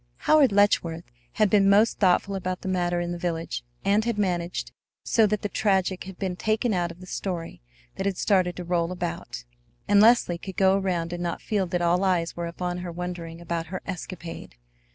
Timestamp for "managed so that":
4.17-5.43